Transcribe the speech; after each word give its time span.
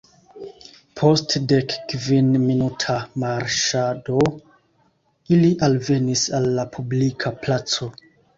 Post 1.01 1.33
dekkvinminuta 1.51 2.95
marŝado 3.25 4.17
ili 5.37 5.53
alvenis 5.69 6.25
al 6.41 6.51
la 6.57 6.67
publika 6.79 7.35
placo. 7.47 7.93